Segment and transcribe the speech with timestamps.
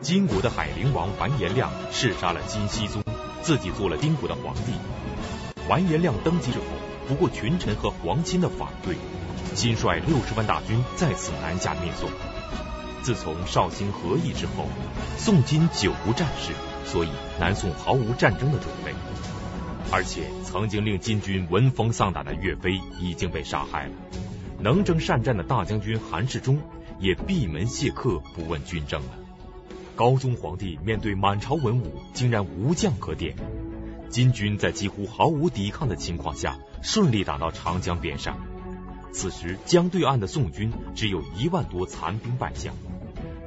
[0.00, 3.02] 金国的海陵王完颜亮弑杀了金熙宗，
[3.42, 4.72] 自己做了丁国的皇帝。
[5.68, 6.64] 完颜亮登基之后，
[7.08, 8.94] 不顾群臣和皇亲的反对，
[9.54, 12.08] 亲率六十万大军再次南下灭宋。
[13.02, 14.68] 自从绍兴和议之后，
[15.16, 16.52] 宋金久无战事，
[16.84, 17.08] 所以
[17.40, 18.92] 南宋毫无战争的准备。
[19.90, 23.92] 而且曾经令金军闻风丧胆的岳飞已经被杀害了，
[24.60, 26.60] 能征善战的大将军韩世忠
[27.00, 29.25] 也闭门谢客，不问军政了。
[29.96, 33.34] 高宗皇帝面对满朝文武，竟然无将可点。
[34.10, 38.36] 金军在几乎毫无抵抗的情况下，顺利打到长江边上。
[39.10, 42.74] 此时江对岸的宋军只有一万多残兵败将。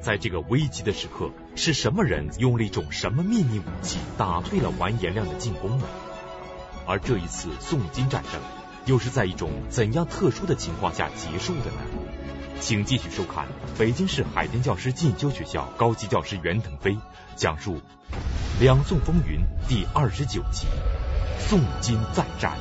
[0.01, 5.85] 在这个危急的时刻，是什么人用了一种什么秘密武器打退了完颜亮的进攻呢？
[6.87, 8.41] 而这一次宋金战争，
[8.87, 11.77] 又是在一种怎样特殊的情况下结束的呢？
[12.61, 13.47] 请继续收看
[13.79, 16.97] 北京市海淀教师进修学校高级教师袁腾飞
[17.35, 17.75] 讲述
[18.59, 20.67] 《两宋风云》第二十九集
[21.39, 22.57] 《宋金再战》。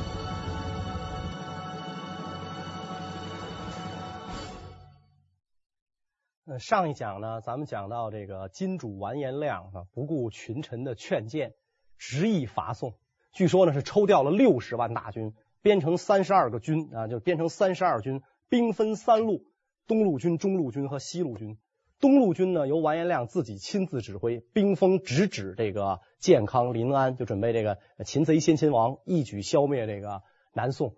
[6.45, 11.51] 呃，上一讲呢，咱们讲到这个金主完颜亮啊，不顾群臣的劝谏，
[11.97, 12.95] 执意伐宋。
[13.33, 19.43] 据说呢是抽调了六十万大军，编成三十二个军啊，就编成三十二军，兵分三路：
[19.89, 21.57] 东路军、中路军和西路军。
[21.99, 30.21] 东路军呢由完颜亮自己亲自指挥，兵锋直指这个建康、临安，就准备这个擒贼先擒王，一举消灭这个
[30.53, 30.95] 南宋。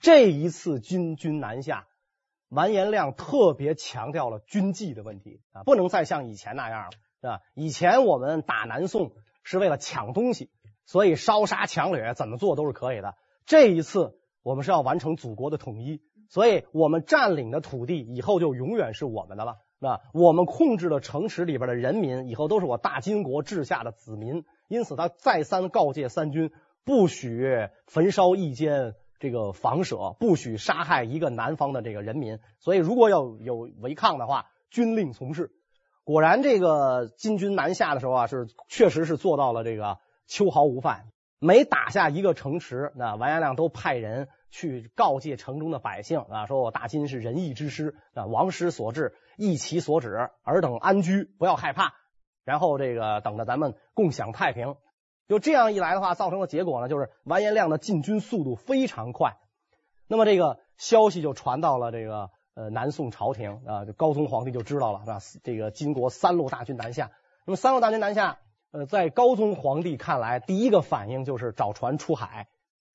[0.00, 1.86] 这一次金军南下，
[2.48, 7.40] 完颜亮特别强调了军纪的问题啊，不能再像以前那样了，是吧？
[7.54, 9.12] 以前我们打南宋
[9.44, 10.50] 是为了抢东西。
[10.84, 13.14] 所以烧杀抢掠怎么做都是可以的。
[13.46, 16.02] 这一次我们是要完成祖国的统一，
[16.32, 19.58] 所以我们占领的土地以后就永远是我们的了。
[19.78, 24.46] 那我们控制了城池里边的人民，以后都是我大金国治下的子民。
[24.66, 26.50] 因此，他再三告诫三军，
[26.86, 32.38] 不许焚烧一间这个房舍，不许杀害一个南方的这个人民。
[32.60, 35.50] 所以，如果要有违抗的话，军令从事。
[36.02, 39.98] 果然，这个金军南下的时候啊，是确实是做到了这个。
[40.28, 41.08] 秋毫无犯，
[41.44, 51.94] 每打下一个城池，那完颜亮都派人去告诫城中的百姓啊，说我大金是仁义之师啊，王师所至，义其所指，尔等安居，不要害怕，
[52.44, 54.76] 然后这个等着咱们共享太平。
[55.26, 59.36] 就这样一来的话，造成的结果呢，就是完颜亮的进军速度非常快。
[60.06, 65.18] 那么这个消息就传到了这个呃南宋朝廷啊，高宗皇帝就知道了，是吧？
[65.42, 67.10] 这个金国三路大军南下，
[67.44, 68.38] 那么三路大军南下。
[68.72, 72.48] 呃，在高宗皇帝看来，第一个反应就是找船出海。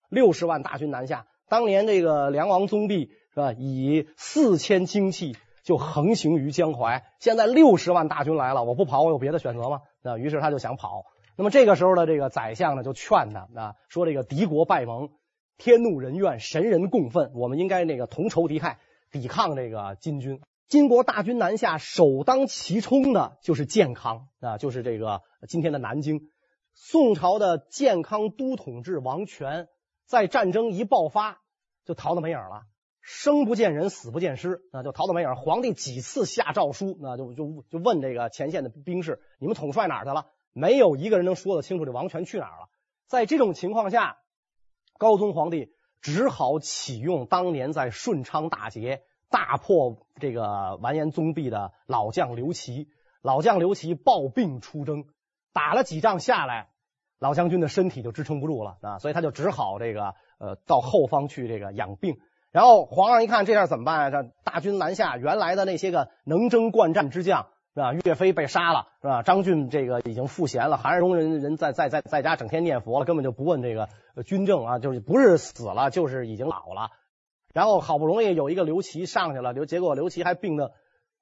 [0.10, 7.04] 六十万大军南下，当年这个梁王宗弼是吧，以四千精骑就横行于江淮。
[7.20, 9.82] 现在六十万大军来了，我不跑，我有别的选择吗？
[10.02, 11.04] 那于是他就想跑。
[11.36, 15.10] 那么这个时候的这个宰相呢，就劝他啊，说这个敌国败盟，
[15.58, 18.78] 天怒人怨，神人共愤，我们应该那个同仇敌忾，
[19.12, 20.42] 抵抗这个金军。
[20.68, 26.30] 金国大军南下，首当其冲的就是健康啊，就是这个今天的南京。
[26.74, 29.70] 宋朝的健康都统制王权，
[30.06, 31.42] 在战争一爆发
[31.86, 32.64] 就逃得没影了，
[33.00, 35.36] 生不见人，死不见尸啊，就逃得没影。
[35.36, 42.68] 皇帝几次下诏书，那就就就问这个前线的兵士：“你们统帅哪去了？”没有一个人能说得清楚这王权去哪儿了。
[43.08, 44.18] 在这种情况下，
[44.98, 49.04] 高宗皇帝只好启用当年在顺昌大捷。
[49.30, 52.88] 大破这个完颜宗弼的老将刘琦，
[53.22, 55.06] 老将刘琦抱病出征，
[55.54, 56.70] 打了几仗下来，
[57.20, 62.18] 老将军的身体就支撑不住了啊，所以他就只好这个呃到后方去这个养病。
[62.52, 64.10] 然后皇上一看这下怎么办啊？
[64.10, 67.94] 这大军南下，原来的那些个能征惯战之将是吧？
[67.94, 69.22] 岳飞被杀了是吧？
[69.22, 73.90] 张俊这个已经赋闲了，韩世忠人人在在在在家整天念佛了，根本就不问这个
[74.26, 76.90] 军政啊，就是不是死了就是已经老了。
[77.53, 80.72] 然后好不容易有一个刘琦上去了，刘结果刘琦还病的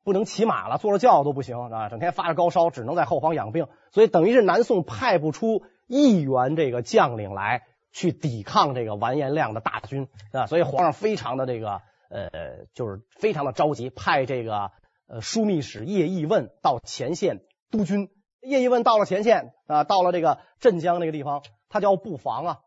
[0.04, 3.68] 不能骑马了，坐着轿都不行啊，整天发着高烧，只能在后方养病。
[3.92, 12.30] 所以等于是南宋派不出一员这个将领来去抵抗这个完颜亮的大军啊，所以皇上非常的这个呃，
[12.74, 14.72] 就是非常的着急，派这个
[15.08, 17.42] 呃枢密使叶义问到前线
[17.72, 18.10] 督军。
[18.42, 22.60] 叶义问到了前线啊，到了这个镇江那个地方，他就要布防啊，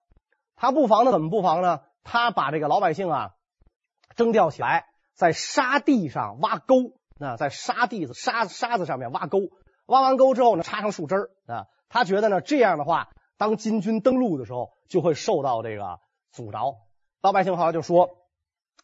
[0.57, 1.83] 他布防呢怎么布防呢？
[2.03, 3.35] 他把这个老百姓啊。
[4.19, 9.39] 征调起来，在沙地上挖沟，啊，在沙地子沙沙子上面挖沟，
[9.87, 16.01] 挖完沟之后呢，插上树枝啊，他觉得呢，这样的话，当金军登陆的时候，就会受到这个
[16.33, 16.75] 阻挠。
[17.23, 18.11] 老百姓后来就说，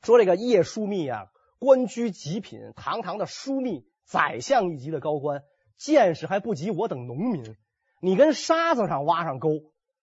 [0.02, 1.26] 说这个叶枢密啊，
[1.58, 5.42] 官居极品，堂堂的枢密，宰相一级的高官，
[5.76, 7.56] 见识还不及我等农民。
[8.00, 9.48] 你跟沙子上挖上沟，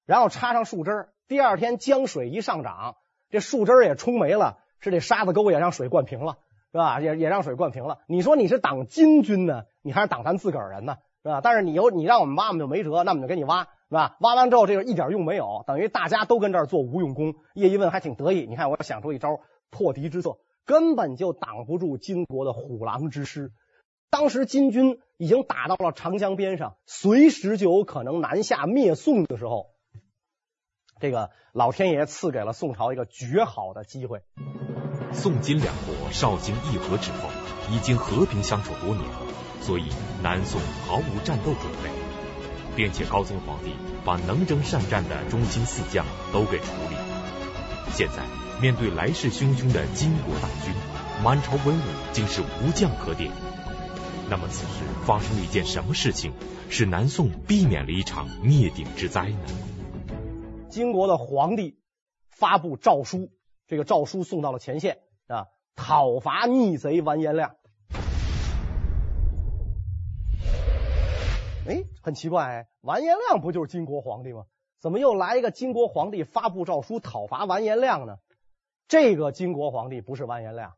[0.06, 2.98] 然后插上树枝，第二天江水一上涨，
[3.30, 6.38] 这树枝也冲没了，是这沙子沟也让水灌平了，
[6.72, 7.00] 是吧？
[7.00, 8.00] 也也让水灌平了。
[8.08, 11.40] 你说你是挡金军呢，你还是挡咱自个儿人呢，是吧？
[11.42, 13.68] 但是你有你让我们挖，我们就没辙，那我们就给你挖。
[13.92, 14.16] 是吧？
[14.22, 17.36] 挖完之后，这个一点用没有，等于大家都跟这儿做无用功。
[17.54, 23.52] 叶一问还挺得意，你看我想出一招破敌之策，根本就挡不住金国的虎狼之师。
[24.10, 29.72] 当时金军已经打到了长江边上，随时就有可能南下灭宋的时候，
[31.02, 34.22] 这个老天爷赐给了宋朝一个绝好的机会。
[35.14, 37.30] 宋金两国绍兴议和之后，
[37.72, 39.06] 已经和平相处多年，
[39.62, 39.90] 所以
[40.24, 41.90] 南宋毫无战斗准备。
[42.74, 43.74] 并且高宗皇帝
[44.06, 46.96] 把能征善战的中兴四将都给处理。
[47.92, 48.24] 现在
[48.62, 50.74] 面对来势汹汹的金国大军，
[51.22, 53.30] 满朝文武竟是无将可点。
[54.30, 56.32] 那么此时发生了一件什么事情，
[56.70, 59.40] 使南宋避免了一场灭顶之灾呢？
[60.70, 61.78] 金国的皇帝
[62.30, 63.34] 发布诏书，
[63.72, 64.98] 这个诏书送到了前线
[65.28, 65.48] 啊，
[65.78, 67.56] 讨伐逆贼完颜亮。
[71.66, 74.44] 哎，很奇怪，完颜亮不就是金国皇帝吗？
[74.82, 78.18] 怎么又来一个金国皇帝发布诏书讨伐完颜亮呢？
[78.90, 80.74] 这个金国皇帝不是完颜亮，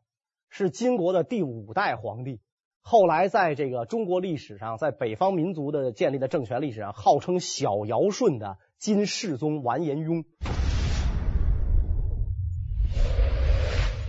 [0.48, 2.40] 是金国的第五代皇帝。
[2.80, 10.24] 后来在这个中国历史上，在北方民族的建立的政权历史上，号称小尧舜的金世宗完颜雍。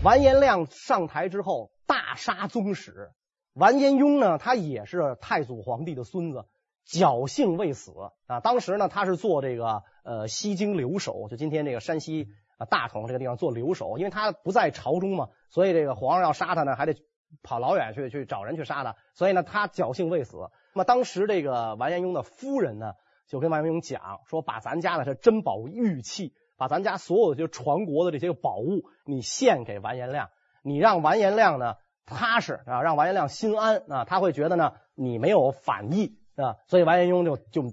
[0.06, 3.10] 完颜亮上台之后，大杀宗室。
[3.56, 6.46] 完颜雍呢，他也是太祖皇帝的孙子。
[6.88, 7.92] 侥幸未死
[8.28, 8.40] 啊！
[8.42, 12.28] 当时呢，他是做这个呃西京留守，就今天这个山西
[12.60, 16.96] 啊大同这个地方做留守，因为他不在朝中嘛，所以这个皇上要杀他呢，还得
[17.42, 20.38] 跑老远去去找人去杀他，所以呢，他侥幸未死。
[20.75, 22.94] 那么当时这个完颜雍的夫人呢，
[23.28, 30.30] 就跟完颜雍讲说，把咱家的这珍宝玉器，把咱家所有的就传国的这些个宝物，你献给完颜亮，
[30.63, 31.75] 你让完颜亮呢
[32.06, 36.18] 踏实啊，让完颜亮心安啊，他会觉得呢你没有反意。
[36.38, 37.63] 啊，所以完颜雍就就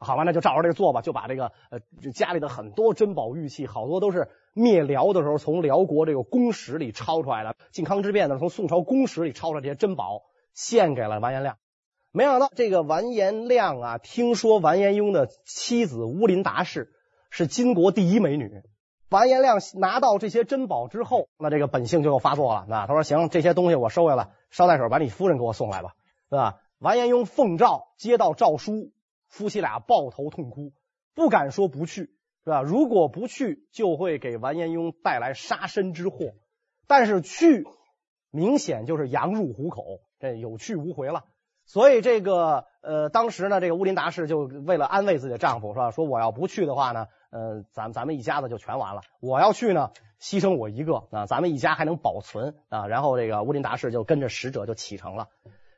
[0.00, 1.78] 好吧，那就照着这个做吧，就把这个呃
[2.12, 10.22] 家里的很多珍宝玉器，好多都是灭辽的时候从辽国这个宫室里抄出来的，靖康之变的从宋朝宫室里抄出来这些珍宝，
[10.54, 11.56] 献给了完颜亮。
[12.10, 16.93] 没想到这个完颜亮啊，听说完颜雍的妻子乌林达氏
[17.36, 18.62] 是金国第一美女，
[19.10, 22.64] 完颜亮拿到这些珍宝之后，那这个本性就又发作了。
[22.68, 25.94] 那他说行，这些东西我收下了，捎带手把你夫人给我送来吧，
[26.30, 26.60] 是吧？
[26.78, 28.92] 完颜雍奉诏接到诏书，
[29.26, 30.72] 夫妻俩抱头痛哭，
[31.12, 32.02] 不敢说不去，
[32.44, 32.62] 是吧？
[32.62, 36.36] 如果不去，就会给完颜雍带来杀身之祸；
[36.86, 37.66] 但是去，
[38.30, 39.82] 明显就是羊入虎口，
[40.20, 41.24] 这有去无回了。
[41.66, 45.90] 所以这个呃，当时呢，这个乌林达氏就为了安慰自己的丈夫，是吧？
[45.92, 49.00] 说我要不去的话呢，呃，咱咱们一家子就全完了。
[49.18, 49.90] 我要去呢，
[50.20, 52.86] 牺牲我一个啊，咱们一家还能保存啊。
[52.86, 55.26] 然后这个乌林达士就跟着使者就启程了。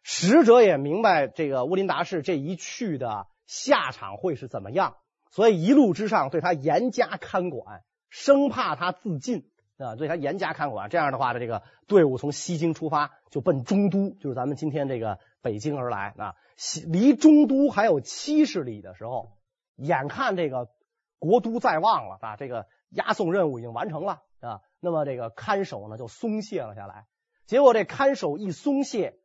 [0.02, 4.96] 使者也明白这个乌林达士这一去的下场会是怎么样，
[5.30, 7.80] 所以一路之上对他严加看管，
[8.10, 9.48] 生怕他自尽
[9.78, 10.90] 啊，对他严加看管。
[10.90, 16.34] 这样的话呢，这个队伍从西京出发，就奔中都，就是咱们今天这个北京而来啊。
[16.86, 19.30] 离中都还有七十里的时候，
[19.76, 20.68] 眼看这个
[21.18, 27.06] 国都在望了啊，这个押送任务已经完成了啊，那么这个看守呢就松懈了下来。
[27.46, 29.18] 结果这看守一松懈。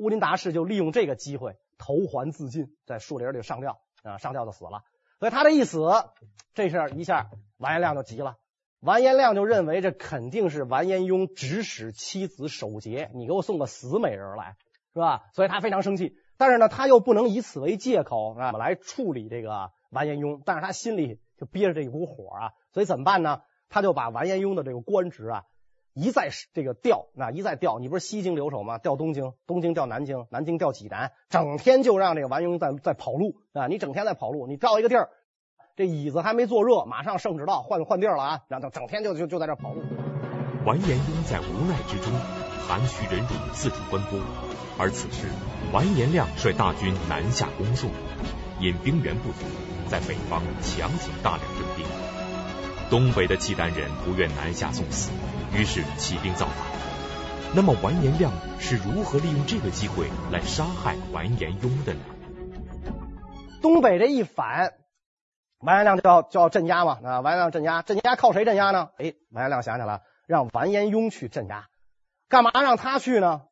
[0.00, 4.84] 乌林达氏就利用这个机会投环自尽，在树林里上吊啊，上吊就死了。
[5.18, 5.90] 所以他这一死，
[6.54, 8.36] 这事儿一下完颜亮就急了。
[8.78, 14.54] 完颜亮就认为这肯定是完颜雍指使妻子守节，你给我送个死美人来，
[14.94, 15.24] 是吧？
[15.34, 16.14] 所以他非常生气。
[16.36, 23.40] 但是呢，他又不能以此为借口啊来处理这个完颜雍，但是他心里就憋着这一股火啊，所以怎么办呢？
[23.70, 25.44] 他就把完颜雍的这个官职啊。
[25.94, 28.78] 一再这个调，那一再调，你不是西京留守吗？
[28.78, 33.66] 调东京，东京调南京，南京调济南，整天就让这个完颜雍在在跑路啊！
[33.66, 35.10] 你整天在跑路，你到一个地儿，
[35.74, 38.40] 这椅子还没坐热，马上圣旨到，换换地儿了啊！
[38.46, 39.82] 然后整天就就就在这跑路。
[40.64, 42.12] 完颜雍在无奈之中，
[42.68, 44.20] 含蓄忍辱，四处奔波。
[44.78, 45.26] 而此时，
[45.72, 47.90] 完颜亮率大军南下攻宋，
[48.60, 49.46] 因兵源不足，
[49.88, 51.86] 在北方强行大量征兵。
[52.90, 55.10] 东北的契丹人不愿南下送死。
[55.54, 56.56] 于是起兵造反。
[57.54, 62.00] 那么完颜亮是如何利用这个机会来杀害完颜雍的呢？
[63.62, 64.74] 东北这一反，
[65.60, 66.98] 完颜亮就要就要镇压嘛。
[67.02, 68.90] 啊，完颜亮镇压，镇压靠谁镇压呢？
[68.98, 71.68] 哎，完颜亮想起来了，让完颜雍去镇压。
[72.28, 73.42] 干嘛让他去呢？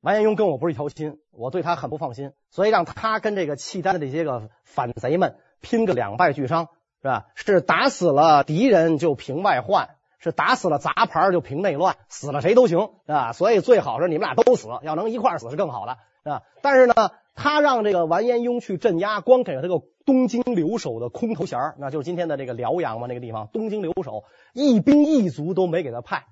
[0.00, 6.68] 完颜雍跟我不是一条心，我对他很不放心，所以让他跟这个契丹的这些个反贼们拼个两败俱伤，
[7.02, 7.26] 是吧？
[7.34, 15.98] 是打死了敌人就平外患，是打死了杂牌就平内乱，死了谁都行，啊，所以最好是你们俩都死，要能一块死是更好的，
[16.32, 16.42] 啊。
[16.62, 16.94] 但是呢，
[17.34, 26.24] 他让这个完颜雍去镇压，光给了他个东京留守的空头衔，那就是今天的这个辽阳嘛，那个地方东京留守，一兵一卒都没给他派。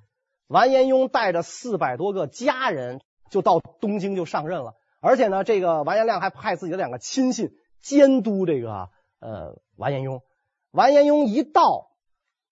[0.46, 3.02] 完颜雍带着四百多个家人。
[3.30, 10.22] 就到东京就上任了，而且呢，这个完颜亮还派自己的两个亲信监督这个呃完颜雍。
[10.70, 11.90] 完颜雍一到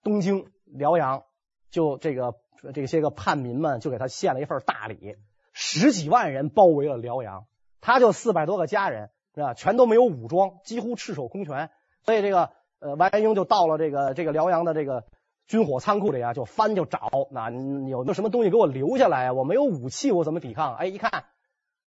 [0.02, 1.24] 东京辽阳，
[1.70, 2.34] 就这个
[2.74, 5.16] 这些个叛民们就给他献了一份大礼，
[5.52, 7.46] 十几万人包围了辽阳，
[7.80, 11.70] 他就四百多个家人是吧，全都没有武装，几乎赤手空拳，
[12.04, 15.04] 所以这个呃完颜雍就到了这个这个辽阳的这个。
[15.46, 19.32] 军火仓库里啊，就翻就找，那有没有什么东西给我留下来啊？
[19.32, 20.74] 我没有武器，我怎么抵抗？
[20.74, 21.24] 哎，一看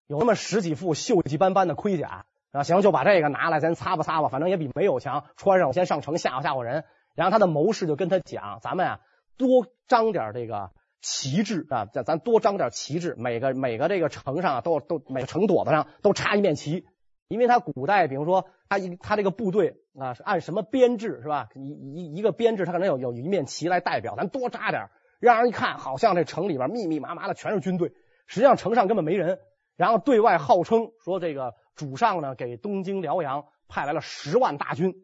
[0.07, 5.25] 有那么十几副锈迹斑斑的盔甲啊，行，就把这个拿来，咱擦吧擦吧，反正也比没有强。
[5.35, 6.85] 穿上，我先上城吓唬吓唬人。
[7.15, 8.99] 然后他的谋士就跟他讲，咱们啊
[9.37, 16.85] 多张点这个旗帜啊，咱咱多张点旗帜，每个每个这个城上啊，都都每个城垛子上都插一面旗。
[17.27, 21.49] 因为他古代，比如说他一他这个部队啊是按什么编制是吧？
[21.55, 24.89] 一一一个编制，他可能有有一面旗来代表，咱多扎点，
[25.19, 27.93] 让人一看好像这城里边密密麻麻的全是军队，
[28.25, 29.39] 实际上城上根本没人。
[29.75, 34.95] 然后对外号称说这个主上呢给东京辽阳派来了十万大军。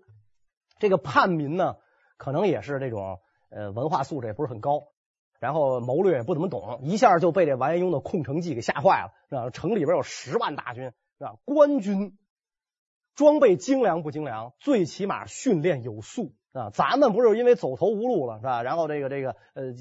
[0.79, 1.75] 这个叛民呢
[2.17, 4.83] 可能也是这种呃文化素质也不是很高，
[5.39, 9.49] 然后谋略也不怎么懂，一下就被这完颜雍的空城计给吓坏了，是吧？
[9.49, 10.91] 城里边有十万大军。
[11.17, 11.35] 是吧？
[11.45, 12.17] 官军
[13.15, 14.53] 装备精良不精良？
[14.59, 16.69] 最起码训练有素啊！
[16.71, 18.61] 咱们不是因为走投无路了，是吧？
[18.61, 19.73] 然后这个这个呃，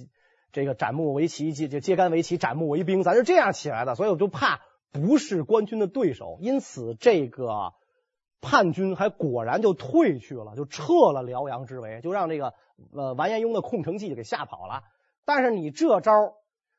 [0.53, 4.61] 这个斩木为旗，揭揭竿为旗，斩木为兵，咱是这样起来的，所以我就怕
[4.93, 7.73] 不是官军的对手，因此这个
[8.41, 12.55] 叛军还果然就退去了，就撤了辽阳之围，就让这个
[12.93, 14.85] 呃完颜雍的空城计给吓跑了。
[15.25, 16.35] 但是你这招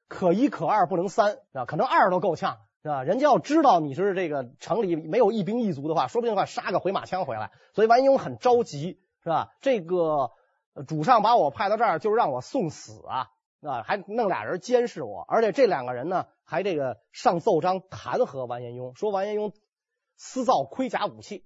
[0.08, 2.60] 可一可二不能三啊，可能二都够呛。
[2.86, 3.02] 是吧？
[3.02, 7.50] 人家要知道你是这个城里没有一兵一卒的话，说不定的话杀个回马枪回来。
[7.74, 9.56] 所以完颜雍很着急，是吧？
[9.60, 10.30] 这个
[10.86, 13.30] 主上把我派到这儿，就是让我送死啊，
[13.64, 19.52] 啊，还弄俩人监视我，而且这两个人呢，还这个上奏章弹劾完颜雍，说完颜雍
[20.16, 21.44] 私造盔甲武器，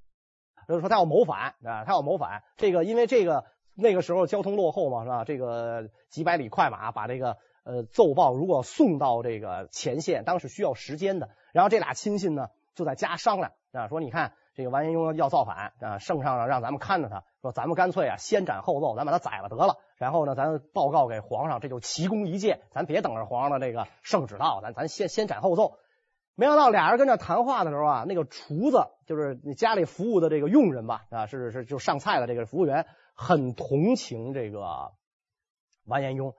[0.68, 2.44] 就是说他要谋反啊，他要谋反。
[2.58, 5.24] 这个因为这个那个时候交通落后嘛，是吧？
[5.24, 7.38] 这个几百里快马把这个。
[7.70, 11.30] 呃，奏报如果送到这个前线，当时需要时间的。
[11.54, 19.78] 然后这俩亲信呢，就在家商量啊，说你看这个完颜雍要造反啊，圣上让咱们看着他，说咱们干脆啊先斩后奏，咱把他宰了得了。
[19.98, 25.78] 然后呢，咱报告给皇上，这就奇功一件，咱别等着皇上的这个圣旨到，咱咱先先斩后奏。
[26.34, 34.94] 没想到俩人跟这谈话的时候啊，那个厨子就是你家里服务的这个佣人吧，啊，是是就上菜的这个服务员，很同情这个
[35.86, 36.34] 完颜雍。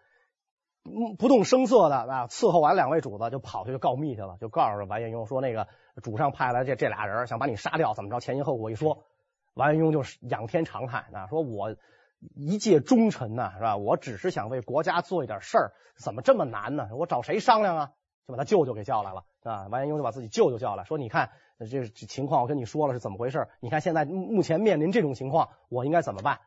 [1.19, 5.69] 不动声色的啊，伺候完两位主子就跑去就告密去了，就告诉完颜雍说，那个
[6.03, 8.19] 主上派来这这俩人想把你杀掉，怎么着？
[8.21, 9.05] 前因后果一说，
[9.55, 11.77] 完颜雍就仰天长叹啊，说我
[12.35, 13.77] 一介忠臣呐，是吧？
[13.77, 16.89] 我只是想为国家做一点事儿，怎么这么难呢？
[16.93, 17.91] 我找谁商量啊？
[18.27, 21.31] 就把他舅舅给叫来了啊，完颜雍就把自己舅舅叫来说，你看
[21.71, 23.49] 这情况，我跟你说了是怎么回事？
[23.61, 26.41] 你看现在目前面临这种情况，我应该怎么办？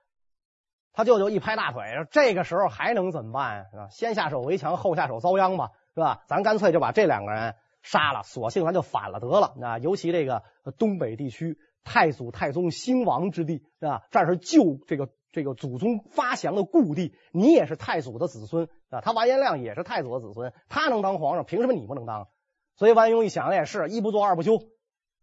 [0.94, 3.90] 他舅舅一拍大腿说：“这个时候还能怎么办啊？
[3.90, 6.24] 先下手为强，后下手遭殃吧，是吧？
[6.28, 9.56] 咱干脆就把这两个人杀了，索性咱就反了得了。
[9.58, 10.44] 那尤其这个
[10.78, 14.04] 东北地区，太祖太宗兴亡之地，是吧？
[14.12, 19.02] 这是旧这个这个祖宗发祥的故地，你也是太祖的子孙啊。
[19.02, 22.28] 他完颜亮也是太祖的子孙，他能当皇上，凭什么你不能当？
[22.76, 24.60] 所以完颜雍一想也是一不做二不休，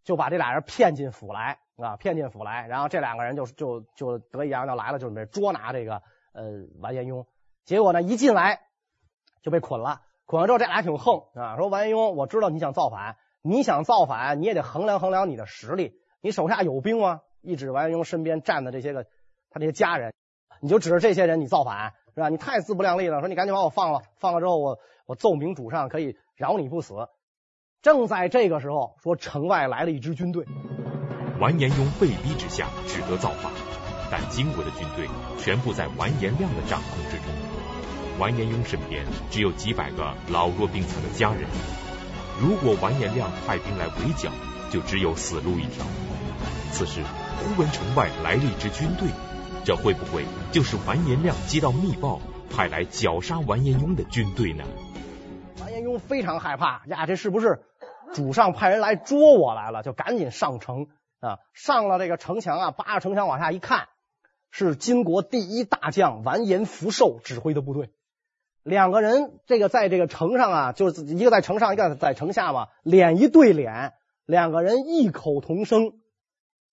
[0.02, 6.44] 就把这俩人骗进府来。”啊，骗进府来，然后这两个人就就就得意洋洋的来了，就准备捉拿这个呃
[6.80, 7.26] 完颜雍。
[7.64, 8.60] 结果呢，一进来
[9.42, 10.02] 就被捆了。
[10.26, 15.94] 捆了之后，这俩挺横啊，说完颜雍，我知道你想造反，你想造反，你也得衡量衡量你的实力。
[16.20, 17.22] 你手下有兵吗？
[17.40, 19.04] 一指完颜雍身边站的这些个
[19.50, 20.12] 他这些家人，
[20.60, 22.28] 你就指着这些人，你造反是吧？
[22.28, 23.20] 你太自不量力了。
[23.20, 26.94] 说你赶紧把我放了，放了之后我我奏明主上可以饶你不死。
[27.82, 30.44] 正在这个时候，说城外来了一支军队。
[31.40, 33.50] 完颜雍被逼之下只得造反，
[34.10, 37.26] 但金国的军队全部在完颜亮的掌控之中。
[38.18, 41.48] 完颜雍身边只有几百个老弱病残的家人，
[42.38, 44.30] 如果完颜亮派兵来围剿，
[44.70, 45.86] 就只有死路一条。
[46.72, 47.00] 此时
[47.38, 49.08] 忽闻城外来了一支军队，
[49.64, 52.20] 这会不会就是完颜亮接到密报
[52.54, 54.64] 派来绞杀完颜雍的军队呢？
[55.62, 57.62] 完颜雍非常害怕呀，这是不是
[58.12, 60.88] 主上派人来捉我来了，就赶紧上城
[61.20, 63.88] 啊，上了这个城墙啊，扒着城墙往下一看，
[64.50, 67.90] 是金国第一大将完颜福寿指挥的部队。
[68.62, 73.94] 两个人这个在这个城上啊，就是一个在城上，一个在城下嘛，脸一对脸，
[74.26, 75.92] 两个人异口同声，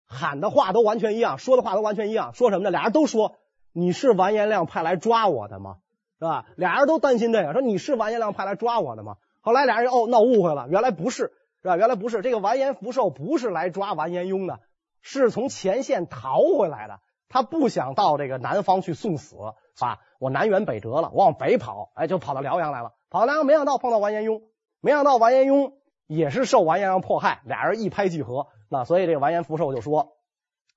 [0.06, 2.72] 喊的话都完全一样，说的话都完全一样，说什么呢？
[2.72, 3.36] 俩人都说
[3.72, 5.78] ：“你是完颜亮派来抓我的吗？”
[6.18, 6.46] 是吧？
[6.56, 11.34] 俩人都担心这个，说：“你是完颜亮派来抓我的吗？”后来俩人哦闹误会了，原来不是，
[11.66, 11.78] 是吧？
[11.78, 14.60] 原来不是，这个完颜福寿不是来抓完颜雍的，
[15.02, 17.00] 是从前线逃回来的。
[17.28, 19.36] 他不想到这个南方去送死，
[19.80, 22.94] 啊，我南辕北辙了，我往北跑，哎，就跑到辽阳来了。
[23.10, 24.44] 跑到辽阳，没想到碰到完颜雍，
[24.80, 25.74] 没想到完颜雍
[26.06, 28.46] 也是受完颜亮迫害，俩人一拍即合。
[28.70, 30.18] 那所以这个完颜福寿就说：“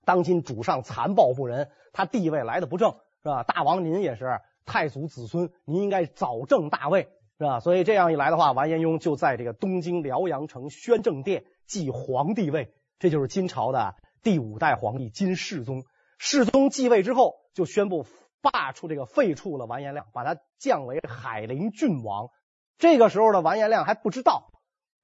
[0.06, 2.92] 当今主上残暴不仁，他地位来的不正，
[3.22, 3.42] 是吧？
[3.42, 7.60] 大王您也是太祖子孙，您应该早正大位。”是吧？
[7.60, 15.84] 所以这样一来的话，完颜雍就在这个东京辽阳城宣政殿继皇帝位，这就是金朝的第五代皇帝金世宗。
[16.18, 18.04] 世宗继位之后，就宣布
[18.42, 22.30] 罢黜这个废黜了完颜亮，把他降为海陵郡王。
[22.76, 24.50] 这个时候的完颜亮还不知道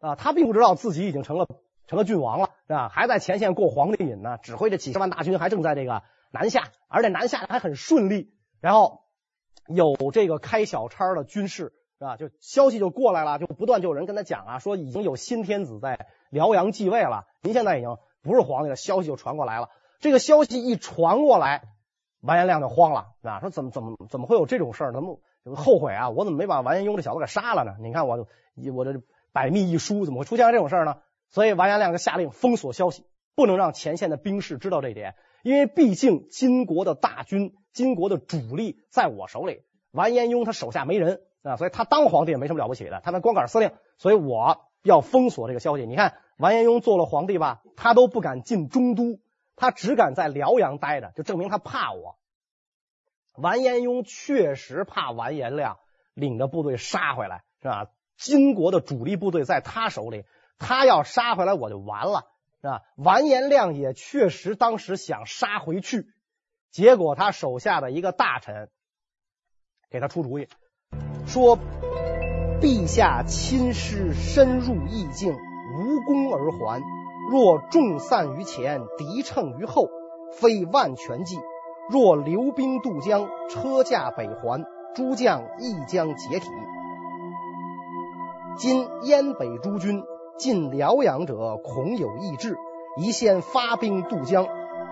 [0.00, 1.46] 啊，他并不知道自己已经成了
[1.86, 2.88] 成了郡王了，是吧？
[2.88, 8.34] 还在前线过皇帝瘾呢，指挥着几十万大军还正在这个南下，而且南下还很顺利。
[8.60, 9.04] 然后
[9.68, 11.72] 有这个开小差的军士。
[11.98, 18.76] 啊，就消息就过来了，就不断就有人跟他讲啊，说已经有新天子在辽阳继位了，您现在已经不是皇帝了。
[18.76, 19.70] 消息就传过来了，
[20.00, 21.62] 这个消息一传过来，
[22.20, 24.92] 完颜亮就慌了啊，说怎么怎么怎么会有这种事儿？
[24.92, 25.20] 怎么
[25.54, 26.10] 后悔啊？
[26.10, 27.76] 我怎么没把完颜雍这小子给杀了呢？
[27.80, 28.26] 你看我
[28.74, 29.00] 我这
[29.32, 30.96] 百密一疏，怎么会出现这种事儿呢？
[31.30, 41.20] 所以完颜亮就下令封锁消息，不能让前线的兵士知道这一点，因为毕竟金国的大军、金国的主力在我手里，完颜雍他手下没人。
[41.44, 45.84] 啊，所以他当皇帝也没什么了不起的，他那光杆司令，所以我要封锁这个消息。
[45.84, 49.20] 你看完颜雍做了皇帝吧，他都不敢进中都，
[49.54, 52.18] 他只敢在辽阳待着，就证明他怕我。
[53.34, 55.78] 完颜雍确实怕完颜亮
[56.14, 57.88] 领着部队杀回来，是吧？
[58.16, 60.24] 金国的主力部队在他手里，
[60.58, 62.26] 他要杀回来我就完了，
[62.62, 62.82] 是吧？
[62.96, 66.06] 完颜亮也确实当时想杀回去，
[66.70, 68.70] 结果他手下的一个大臣
[69.90, 70.48] 给他出主意。
[71.26, 71.58] 说，
[72.60, 76.82] 陛下亲师深入异境，无功而还。
[77.30, 79.88] 若众散于前，敌乘于后，
[80.32, 81.38] 非万全计。
[81.90, 86.48] 若留兵渡江，车驾北还，诸将亦将解体。
[88.56, 90.04] 今燕北诸军
[90.38, 92.56] 进辽阳者，恐有异志，
[92.96, 94.46] 宜先发兵渡江，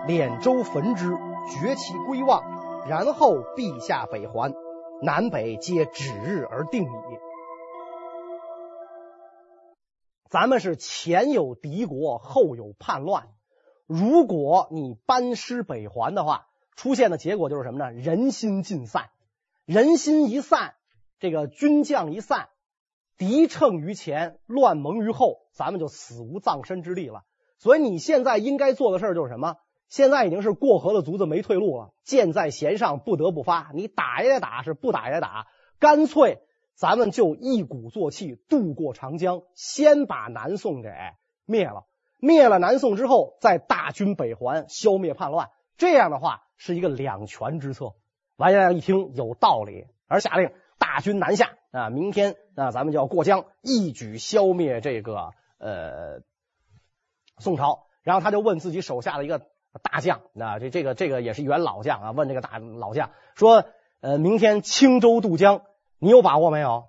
[0.07, 1.17] 敛州焚之，
[1.47, 2.41] 绝其归望，
[2.87, 4.53] 然后陛下北还。
[5.03, 6.87] 南北皆指日而定矣。
[10.29, 13.27] 咱们是前有敌国，后有叛乱。
[13.85, 17.91] 如果你班师北还的话，出现的结果就是什么呢？
[17.91, 19.09] 人心尽散，
[19.65, 20.75] 人心一散，
[21.19, 22.47] 这个军将一散，
[23.17, 27.25] 敌乘于前，乱盟于后，咱们就死无葬身之地了。
[27.57, 29.57] 所以你现在应该做的事就是什么？
[29.93, 33.69] 现在已经是过河的卒子没退路了，箭在弦上，不得不发。
[33.75, 35.45] 你打也得打，是不打也得打。
[35.77, 36.39] 干脆
[36.73, 40.89] 咱们就一鼓作气渡过长江，先把南宋给
[41.45, 41.85] 灭了。
[42.17, 45.51] 灭了南宋之后，再大军北还，消灭叛乱。
[45.77, 47.93] 这样的话是一个两全之策。
[48.35, 56.21] 完颜亮一听有道理，而下令大军南下啊，明天啊咱们就要过江，一举消灭这个呃
[57.37, 57.85] 宋朝。
[58.01, 59.52] 然后他就问自己手下的一个。
[59.81, 62.11] 大将，那这这个这个也是一员老将啊。
[62.11, 63.65] 问这个大老将说
[64.01, 65.61] ：“呃，明天轻舟渡江，
[65.97, 66.85] 你有把握没有？”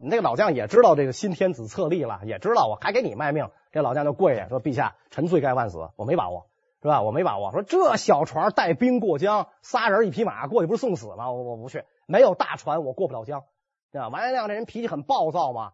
[0.00, 3.50] 那个老将也知道这个新天子册立了，也知道我还给你卖命。
[3.72, 6.46] 这老将就跪下说：“陛下，臣罪该万死，我没把握，
[6.80, 7.02] 是吧？
[7.02, 7.50] 我没把握。
[7.50, 11.32] 说这小船带兵过江，仨人一匹马过去不是送死吗？
[11.32, 13.42] 我我不去，没有大船我过不了江。
[13.92, 15.72] 啊，完颜亮这人脾气很暴躁嘛，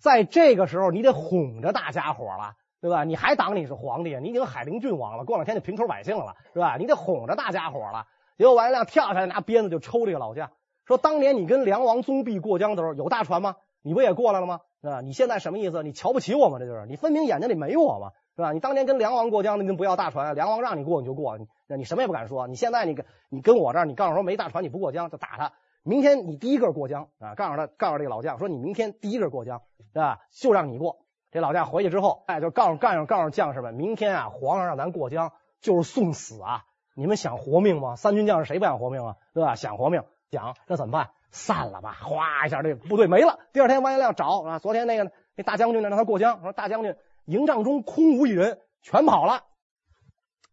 [0.00, 3.04] 在这个时候你得哄着大家伙了。”对吧？
[3.04, 4.20] 你还当你是皇帝啊？
[4.20, 6.76] 你已经海陵郡王了，过两天就平头百姓了，是吧？
[6.78, 8.06] 你得哄着大家伙了。
[8.38, 10.50] 结果王亮跳下来，拿鞭子就抽这个老将，
[10.86, 13.56] 说：“当年你跟梁王宗弼过江的时候，有大船吗？
[13.82, 14.60] 你不也过来了吗？
[14.82, 15.02] 啊？
[15.02, 15.82] 你现在什么意思？
[15.82, 16.58] 你瞧不起我吗？
[16.58, 18.52] 这就是你分明眼睛里没我嘛，是吧？
[18.52, 22.46] 你当年跟梁王过江，那就不要大船，梁王让你过你就过，你你什么也不敢说。
[22.46, 25.52] 你现在你跟你跟我这儿，你告诉说没大船你不过江就打他。
[25.82, 29.60] 明天你第一个过江啊，告诉他，告诉这个老将说你明天第一个过江，
[29.92, 30.20] 是吧？
[30.30, 30.99] 就让你过。”
[31.30, 36.64] 这老将回去之后，哎，就告诉干上告诉将士们，明天啊，皇上让咱过江，就是送死啊！
[36.94, 37.96] 你们想活命吗？
[37.96, 39.16] 三军将士谁不想活命啊？
[39.32, 39.54] 对吧？
[39.54, 41.10] 想活命，想那怎么办？
[41.30, 41.96] 散了吧！
[42.02, 43.38] 哗一下，这个部队没了。
[43.52, 49.44] 第二天，王延亮找啊，昨天那个那大将军呢让他过江，说大将军营帐中空无一人，全跑了。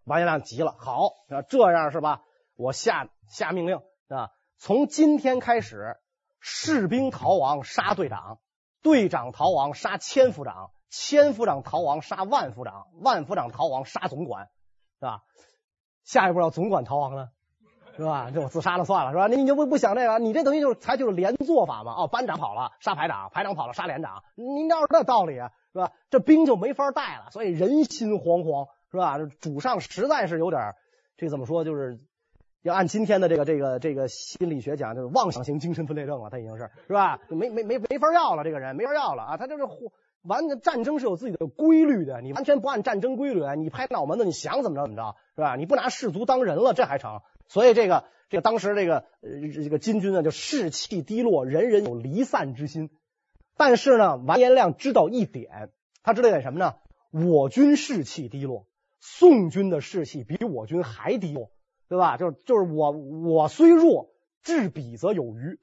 [0.06, 1.14] 王延亮急了，好，
[1.50, 2.22] 这样是吧？
[2.56, 5.98] 我下下命令啊，从今天开始，
[6.40, 8.38] 士兵逃亡杀队长，
[8.82, 14.50] 队长逃亡杀千夫长，千夫长逃亡杀万夫长，万夫长逃亡杀总管，
[15.00, 15.24] 是吧？
[16.04, 17.30] 下一步要总管逃亡呢？
[17.98, 18.30] 是吧？
[18.32, 19.28] 这我自杀了算了，是吧？
[19.28, 20.20] 你你就不不想这个？
[20.20, 21.94] 你这等于就是采取了连坐法嘛？
[21.98, 24.24] 哦，班长跑了，杀排长；排长跑了，杀连长。
[24.36, 25.52] 你哪有这道理啊？
[25.74, 25.92] 是吧？
[26.10, 29.18] 这兵就没法带了，所以人心惶惶，是吧？
[29.42, 30.76] 主上实在是有点，
[31.18, 31.64] 这怎么说？
[31.64, 31.98] 就是
[32.64, 36.30] 要按今天的这个这个这个心理学讲，就是妄想型精神分裂症了。
[36.30, 37.20] 他已经是是吧？
[37.30, 39.38] 没没没没法要了，这个人没法要了啊！
[39.38, 39.64] 他就是
[40.24, 45.56] 完，战争是有自己的规律的，你完全不按战争规律，你拍脑门子，你想怎么着怎么着，是吧？
[45.56, 47.22] 你不拿士卒当人了，这还成？
[47.48, 49.06] 所以这个这个当时这个
[49.54, 52.90] 这个金军呢就士气低落，人人有离散之心。
[53.56, 55.70] 但是呢，完颜亮知道一点，
[56.04, 56.76] 他知道一点什么呢？
[57.12, 58.68] 我军士气低落，
[59.00, 61.52] 宋军的士气比我军还低落，
[61.90, 62.18] 对吧？
[62.18, 64.10] 就是就是我我虽弱，
[64.44, 65.60] 制彼则有余。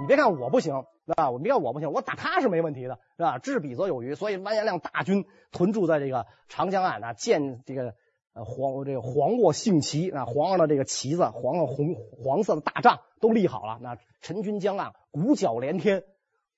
[0.00, 0.84] 你别看我不行。
[1.06, 1.30] 是吧？
[1.30, 3.36] 我别看我不行，我打他是没问题的，是吧？
[3.36, 7.94] 制彼则有余，所以完颜亮大军屯驻在这个长江岸啊，建这个
[8.32, 13.78] 呃黄这个黄沃杏旗啊，皇上的这个旗子，皇上红黄色的大帐都立好了。
[13.82, 16.04] 那陈军江岸，鼓角连天，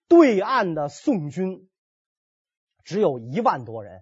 [0.06, 1.68] 对岸的宋军
[2.86, 4.00] 只有一万多人，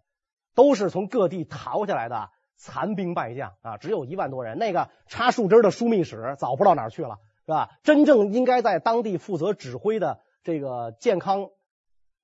[0.55, 4.59] 都是从各地逃下来的残兵败将啊，只有一万多人。
[4.59, 7.17] 那个插树枝的枢密使早不知道哪儿去了，
[7.47, 7.71] 是吧？
[7.83, 10.21] 真正应该在当地负责指挥的。
[10.45, 11.49] 这个健康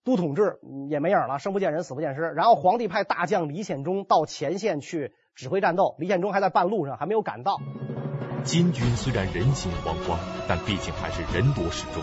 [0.04, 0.58] 都统制
[0.90, 2.20] 也没影了，生不见人，死不见尸。
[2.20, 7.56] 然后皇帝派大将李显忠到前线去指挥战斗，李显忠还在半路上，还没有赶到。
[8.44, 12.02] 金军虽然人心惶惶，但毕竟还是人多势众，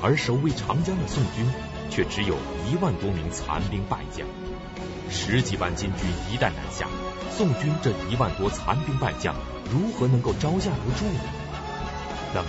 [0.00, 1.44] 而守卫长江的宋军
[1.90, 2.36] 却只有
[2.70, 4.26] 一万多名残兵败将。
[5.10, 6.86] 十几万金军一旦南下，
[7.30, 9.34] 宋军这一万多残兵败将
[9.70, 11.20] 如何能够招架得住呢？
[12.34, 12.48] 那么，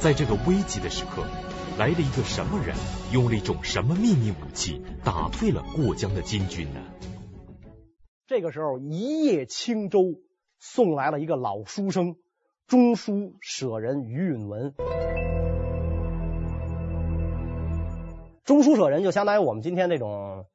[0.00, 1.24] 在这个危急的时刻，
[1.78, 2.76] 来了一个什么人，
[3.10, 6.80] 用了一种什么秘密武器，打退了过江的金军呢？
[8.26, 10.20] 这个时候，一叶轻舟
[10.58, 12.16] 送来了一个老书生，
[12.66, 14.74] 中书舍人于允文。
[18.44, 20.46] 中书舍人就相当于我们今天这种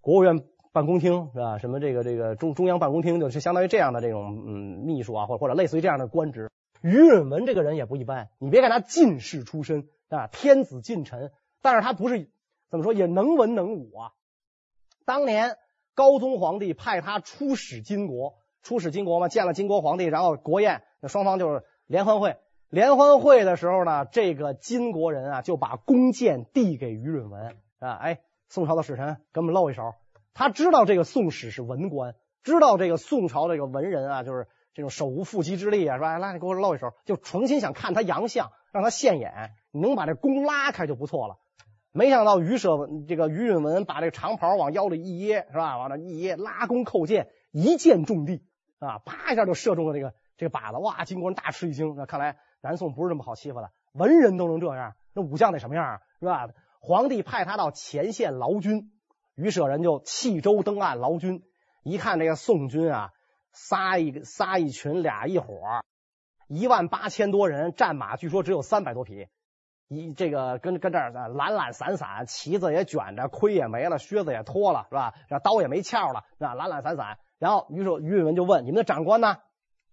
[0.00, 1.58] 国务院办公厅是吧？
[1.58, 6.50] 什么这个这个中中央办公厅，就是相当于这样的这种嗯秘书啊，或者或者类似于这样的官职。
[6.82, 9.88] 于允文这个人也不一般，你别看他进士出身。
[10.10, 12.30] 啊，天子近臣，但是他不是
[12.70, 14.12] 怎么说，也能文能武啊。
[15.04, 15.56] 当年
[15.94, 22.36] 高宗皇帝派他出使金国，出使金国嘛，见了金国皇帝，然后国宴，双方就是联欢会。
[22.74, 29.94] 联欢会的时候呢，这个金国人啊就把弓箭递给于允文啊，哎，宋朝的使臣给我们露一手。
[30.34, 39.52] 他知道这个宋史是文官，知道这个宋朝这个文人啊，就是这种手无缚鸡之力啊，是吧，来，你给我露一手，就重新想看他洋相，让他现眼。
[39.70, 41.36] 你能把这弓拉开就不错了。
[41.92, 42.70] 没想到于舍
[43.06, 45.78] 这个于允文把这个长袍往腰里一掖，是吧？
[45.78, 48.42] 往那一掖，拉弓扣箭，一箭中地
[48.80, 48.98] 啊！
[48.98, 50.78] 啪一下就射中了这个这个靶子。
[50.78, 51.04] 哇！
[51.04, 51.94] 金国人大吃一惊。
[51.96, 56.48] 那看来南宋不是这么好欺负的，文人都能这样，那武将得什么样啊是吧？
[56.80, 58.90] 皇帝派他到前线劳军，
[59.34, 61.42] 于舍人就弃舟登岸劳军。
[61.82, 63.10] 一看这个宋军啊，
[63.52, 65.46] 仨一仨一群，俩一伙，
[66.48, 69.28] 一万八千多人，战马据说只有三百多匹。
[69.88, 75.12] 一这个跟跟这儿懒懒散散，旗子也卷着，盔也没了，靴子也脱了，是吧？
[75.28, 76.54] 这刀也没鞘了，是吧？
[76.54, 77.18] 懒懒散散。
[77.38, 79.36] 然后于是于允文就问：“你们的长官呢？”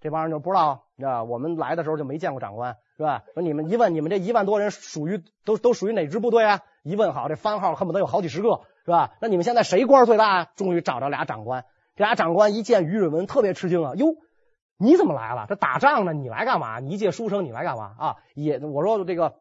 [0.01, 1.23] 这帮人就不知道，是吧？
[1.23, 3.23] 我们来的时候就没见过长官，是吧？
[3.33, 6.61] 说你们一问，你们这一万多人属于都都属于哪支部队啊？
[6.83, 9.11] 一问好，这番号恨不得有好几十个，是吧？
[9.21, 10.39] 那你们现在谁官最大？
[10.39, 11.63] 啊终于找着俩长官。
[11.95, 13.93] 这俩长官一见于允文，特别吃惊啊！
[13.95, 14.07] 哟，
[14.77, 15.45] 你怎么来了？
[15.47, 16.13] 这打仗呢？
[16.13, 16.79] 你来干嘛？
[16.79, 18.15] 你一介书生，你来干嘛啊？
[18.33, 19.35] 也我说这个。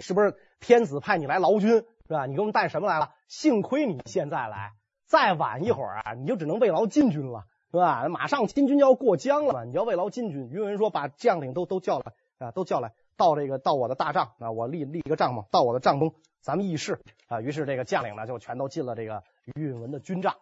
[0.00, 2.26] 是不是天子派你来劳军是吧？
[2.26, 3.10] 你给我们带什么来了？
[3.28, 4.72] 幸亏你现在来，
[5.06, 7.44] 再晚一会儿啊，你就只能慰劳禁军了，
[7.80, 8.08] 是吧？
[8.08, 10.48] 马上金军就要过江了嘛，你要慰劳金军。
[10.50, 19.22] 于文说：“把将领都都叫来啊，都叫来，到这个到我的大帐啊，我立立一个帐幕，到我的帐中，咱们议事啊。”于是这个将领呢，就全都进了这个
[19.54, 20.36] 于允文的军帐。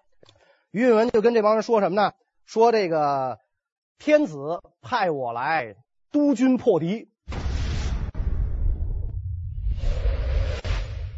[0.71, 2.13] 于允文就跟这帮人说什么呢？
[2.45, 3.39] 说这个
[3.99, 5.77] 天子派我来
[6.11, 7.09] 督军破敌。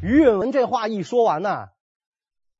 [0.02, 1.70] 于允文这话一说完呢，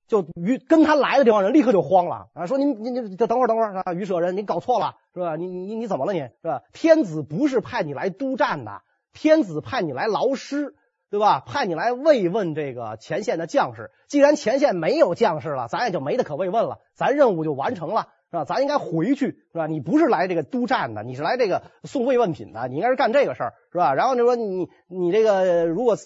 [0.07, 5.37] 就于跟他来的这帮人立刻就慌了啊，说您您您等会儿等会儿啊，于舍人，您搞错了是吧？
[5.37, 6.63] 你你你怎么了你是吧？
[6.73, 10.75] 天子不是派你来督战的，天子派你来劳师，
[11.11, 11.41] 对吧？
[11.41, 13.91] 派你来慰问这个前线的将士。
[14.09, 18.09] 既然前线没有将士了，咱也就没得可慰问了，咱任务就完成了。
[18.35, 18.45] 是吧？
[18.45, 19.69] 咱应该回去，是吧？
[19.69, 23.95] 你不是来这个督战的，你是来这个送慰问品的，你应该是干这个事儿，是吧？
[23.95, 25.97] 然后就说你你这个如果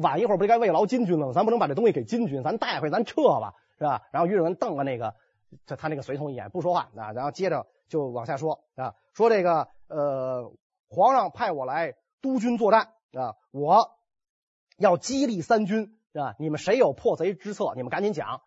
[0.00, 1.32] 晚一会儿不应该慰劳金军了吗？
[1.34, 4.00] 咱不能把这东西给金军，咱带回咱撤吧，是吧？
[4.12, 5.14] 然后于允文瞪了那个
[5.66, 7.12] 他他那个随从一眼，不说话啊。
[7.12, 10.50] 然后接着就往下说啊，说这个呃，
[10.88, 13.90] 皇上派我来督军作战啊，我
[14.78, 16.34] 要激励三军，是吧？
[16.38, 18.40] 你们谁有破贼之策，你们赶紧讲。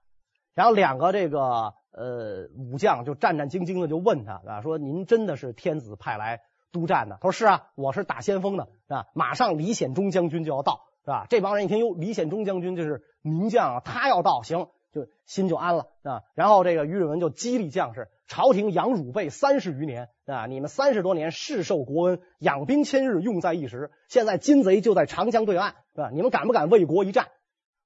[0.55, 1.75] 然后两个这个。
[1.97, 7.17] 呃，武将就战战兢兢的就问他啊，说您真的是天子派来督战的？
[7.19, 11.25] 他说是啊，我是打先锋的啊，马上李显忠将军就要到，是吧？
[11.27, 16.21] 这帮人一听，哟，李显忠将军就是名将啊，他要到，行，就心就安了啊。
[16.35, 26.11] 然后这个于允文就激励将士，朝廷养汝辈三十余年啊，你们三十多年世受国恩，养兵千日，用在一时，现在金贼就在长江对岸，是吧？
[26.13, 27.29] 你们敢不敢为国一战？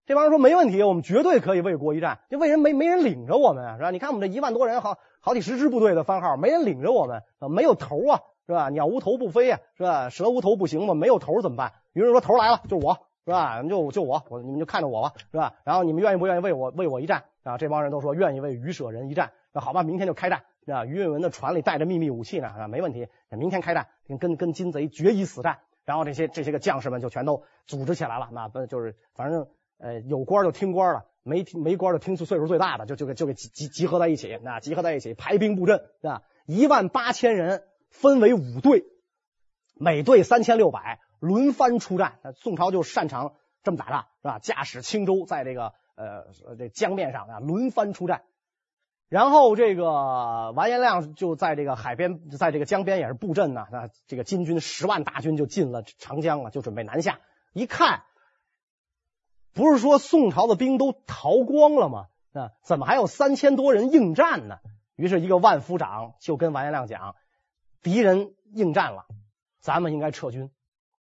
[0.06, 2.20] 这帮人说没问题，我们绝对可以为国一战。
[2.30, 3.92] 就为人没没人领着我们啊，是吧？
[3.92, 8.70] 你看我们这一万多人，好好几十支部队的番号，没人领着我们啊，没有头啊，是吧？
[8.70, 10.10] 鸟无头不飞啊，是吧？
[10.10, 11.74] 蛇无头不行嘛，没有头怎么办？
[11.94, 13.62] 于是说头来了，就是我，是吧？
[13.64, 15.54] 就就我，我你们就看着我吧，是吧？
[15.64, 17.58] 然后你们愿意不愿意为我为我一战啊？
[17.58, 19.32] 这帮人都说愿意为于舍人一战。
[19.54, 20.84] 那好吧，明天就开战，是吧？
[20.84, 23.88] 于允文的船里带着秘密武器呢，啊，没问题，明天开战，
[24.20, 25.60] 跟跟金贼决一死战。
[25.86, 29.48] 然后这些这些个将士们就全都组织起来了，那不就是反正。
[29.82, 36.22] 呃，有官就听官了，没没官就听岁数最大的，就就给就给集集集合在一起，那集合在一起排兵布阵，是吧？
[36.46, 38.86] 一万八千人分为五队，
[39.74, 42.20] 每队三千六百，轮番出战。
[42.36, 44.38] 宋朝就擅长这么打仗，是吧？
[44.38, 46.28] 驾驶轻舟在这个呃
[46.60, 48.22] 这江面上啊轮番出战。
[49.10, 53.66] 然后这个完颜亮就在这个海边，在这个江边也是布阵呢。
[53.72, 57.20] 那这个金军十万大军就进了长江了，就准备南下。
[57.54, 58.04] 一看。
[59.54, 62.08] 不是说宋朝的兵都逃光了吗？
[62.34, 64.60] 啊，怎么还有三千多人应战呢？
[64.96, 67.16] 于是，一个万夫长就跟完颜亮讲
[67.84, 69.06] ：“敌人应战了，
[69.60, 70.50] 咱们应该撤军，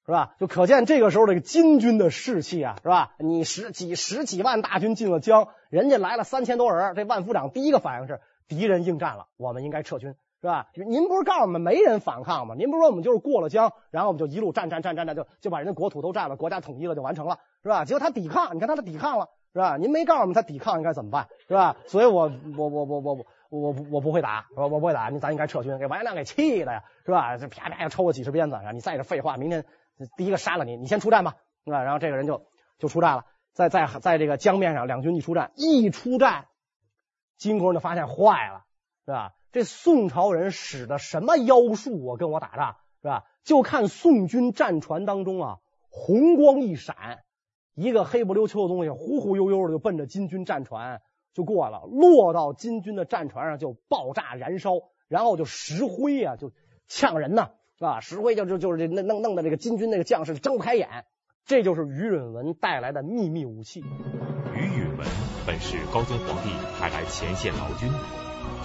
[0.07, 3.15] 是吧？”就可见这个时候这个金军的士气啊，是吧？
[3.19, 10.15] 你十几十几万大军进了江，人家来了三千多人，这万夫长第一个反应是：敌人应战了，我们应该撤军。
[10.41, 10.69] 是吧？
[10.75, 12.55] 您不是告诉我们没人反抗吗？
[12.57, 17.85] 您不是说我们就是过了江，然后我们就一路战战战战战，就就把人家国土都占了，国家统一了就完成了，是吧？
[17.85, 19.77] 结果他抵抗，你看他的抵抗了，是吧？
[19.77, 21.77] 您没告诉我们他抵抗应该怎么办，是吧？
[21.87, 27.37] 所以我我我我我我我我不会打，我我不会打，你咱应该撤军，给完颜亮给气的呀，是吧？
[27.37, 29.67] 这啪啪又抽了几十鞭子，然后你再这废话，明天
[30.17, 31.35] 第一个杀了你，你先出战吧，
[31.67, 31.83] 是吧？
[31.83, 32.47] 然后这个人就
[32.79, 36.47] 就出战了，在在在这个江面上，两军一出战，一出战，
[37.37, 38.65] 金国人就发现坏了，
[39.05, 39.33] 是吧？
[39.53, 42.17] 这宋朝人使的什么妖术啊？
[42.17, 43.25] 跟我打仗是吧？
[43.43, 45.57] 就看宋军战船当中啊，
[45.89, 47.25] 红光一闪，
[47.75, 51.01] 一个黑不溜秋的东西忽忽悠悠的就奔着金军战船
[51.33, 54.73] 就过了，落到金军的战船上就爆炸燃烧，
[55.09, 56.53] 然后就石灰啊，就
[56.87, 58.01] 呛人呐，是吧？
[58.01, 61.07] 石灰就就就是这弄弄弄的这个金军那个将士睁不开眼，
[61.45, 63.81] 这就是于允文带来的秘密武器。
[63.81, 65.09] 于允文
[65.47, 67.91] 本是高宗皇帝派来前线劳军。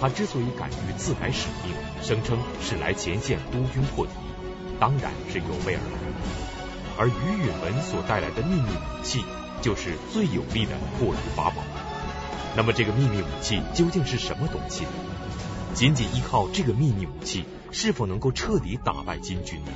[0.00, 4.12] 他之所以敢于自改使命，声称是来前线督军破敌，
[4.78, 5.98] 当然是有备而来。
[6.98, 9.24] 而于允文所带来的秘密武器，
[9.62, 11.62] 就是最有力的破敌法宝。
[12.56, 14.90] 那么，这个秘密武器究竟是什么东西呢？
[15.74, 19.72] 仅仅依靠这个秘密武器，是否能够彻底打败金军呢？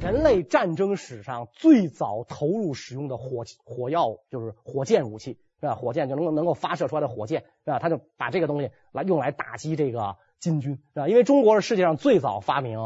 [0.00, 5.36] 人类战争史上最早投入使用的火火药，就是火箭武器。
[5.60, 5.74] 是吧？
[5.74, 7.78] 火箭就能能够发射出来的火箭，是吧？
[7.78, 11.08] 他就把这个东西来用来打击这个金军，是吧？
[11.08, 12.78] 因为中国是世界上最早发明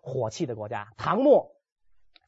[0.00, 1.52] 火器的国家，唐末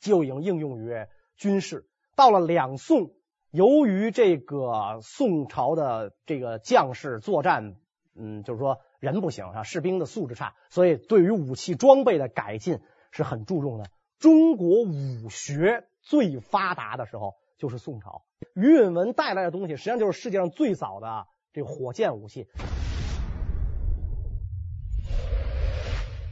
[0.00, 1.06] 就已经应用于
[1.36, 1.88] 军事。
[2.16, 3.12] 到了两宋，
[3.50, 7.76] 由于这个宋朝的这个将士作战，
[8.16, 12.80] 嗯，就是说人不行啊，士兵的素质差，所以对于武器装备的改进
[13.10, 13.84] 是很注重的。
[14.18, 18.22] 中国武学最发达的时候就是宋朝。
[18.54, 22.46] 于允文带来的东西，实际上就是世界上最早的这火箭武器。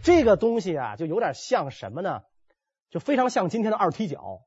[0.02, 2.22] 这个东西啊，就有点像什么呢？
[2.90, 4.42] 就非常像今天的二踢脚，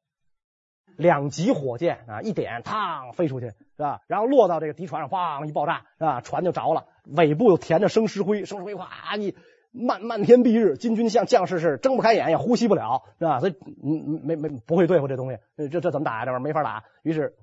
[0.96, 4.00] 两级火箭啊，一点，嘡飞出去，是吧？
[4.08, 6.22] 然后落到这个敌船上，砰一爆炸，是吧？
[6.22, 9.36] 船就着了，尾部又填着生石灰，生石灰哗一
[9.72, 13.40] 漫漫天蔽日，金军将将士是睁不开眼，也呼吸不了，是吧？
[13.40, 16.26] 所以嗯没没不会对付这东西，这这怎么打呀？
[16.26, 17.36] 这玩意儿没法打，于是。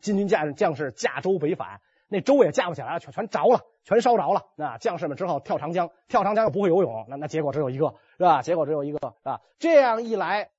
[0.00, 4.46] 金军将将士驾舟北返，那舟也架不起来，全全着了，全烧着了。
[4.56, 8.42] 那将士们只好跳长江，跳长江又不会游泳，那那结果只有一个，是吧？
[8.42, 9.40] 结果只有一个，是吧？
[9.60, 10.50] 这样一来，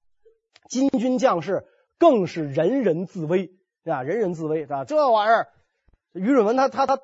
[0.70, 1.66] 金军将士
[2.00, 3.52] 更是人人自危，
[3.84, 4.02] 是吧？
[4.02, 4.86] 人人自危，是吧？
[4.86, 5.50] 这玩意儿，
[6.14, 7.00] 于允文他他他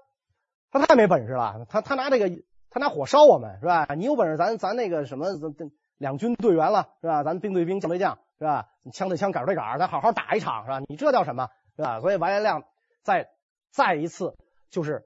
[0.71, 2.29] 他太没本事了，他他拿这个
[2.69, 3.87] 他拿火烧我们，是吧？
[3.95, 5.27] 你有本事咱咱那个什么，
[5.97, 7.23] 两军队员了，是吧？
[7.23, 8.69] 咱兵对兵，将对将，是吧？
[8.91, 10.79] 枪对枪，杆对杆，咱好好打一场，是吧？
[10.87, 11.99] 你这叫什么，是吧？
[11.99, 12.63] 所以完颜亮
[13.03, 13.29] 再
[13.71, 14.35] 再一次
[14.69, 15.05] 就是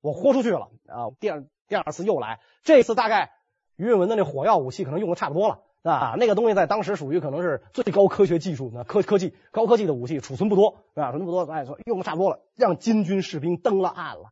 [0.00, 1.10] 我豁出去了啊！
[1.18, 3.32] 第二第二次又来，这次大概
[3.76, 6.14] 于允文的那火药武器可能用的差不多了啊！
[6.18, 11.12] 那个东西在当时属于可能是最高科学技术科科技高科技的武器，储存不多，是吧？
[11.12, 14.30] 储存不多，哎，说用的差不多了，让金军士兵登了岸了。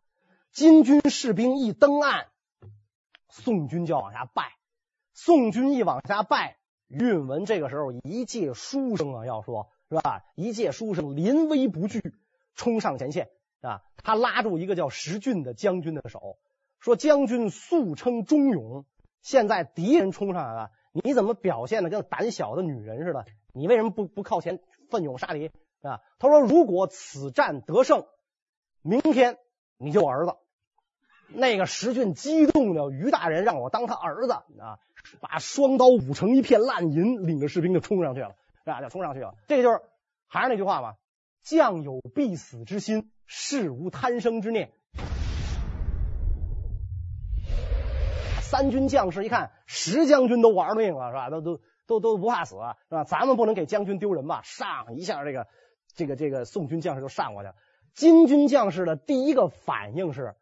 [0.55, 2.27] 金军士兵一登岸，
[3.29, 4.53] 宋军就往下败。
[5.13, 10.23] 宋军一往下败，于允文这个时候一介书生啊，要说是吧？
[10.37, 12.15] 一介书生临危不惧，
[12.55, 13.31] 冲上前线
[13.63, 13.83] 啊！
[13.97, 16.39] 他拉住一个叫石俊的将军的手，
[16.79, 18.87] 说：“将军素称忠勇，
[19.23, 23.27] 现在敌人冲上来了，你怎么表现的跟胆小的女人似的？
[23.53, 25.51] 你为什么不不靠前奋勇杀敌
[25.83, 28.07] 啊？”他说：“如果此战得胜，
[28.83, 29.37] 明天
[29.79, 30.37] 你就我儿子。”
[31.35, 34.79] 那个石俊激动的，于大人让我当他儿子啊！
[35.21, 38.81] 把双刀舞成一片烂银，领着士兵就冲上去了，是吧？
[38.81, 39.35] 就冲上去了。
[39.49, 39.81] 这个就是
[40.29, 40.95] 还是那句话嘛：
[41.43, 44.71] 将有必死之心，士无贪生之念。
[48.41, 51.31] 三军将士一看，石将军都玩命了，是吧？
[51.31, 53.05] 都都都都不怕死，是吧？
[53.05, 54.41] 咱们不能给将军丢人吧？
[54.45, 55.47] 上一下，这个
[55.95, 57.55] 这个这个宋军将士就上过去了。
[57.93, 60.37] 金军将士的第一个反应是。